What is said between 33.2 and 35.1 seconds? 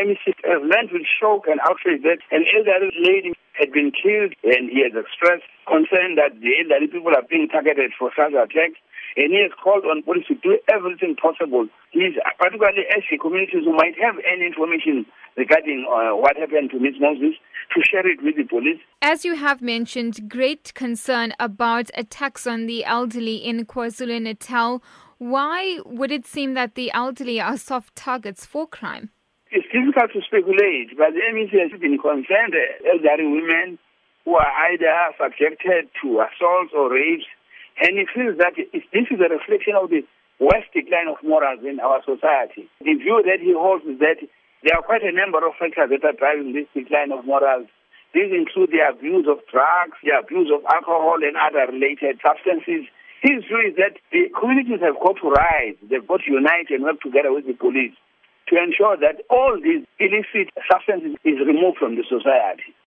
women who are either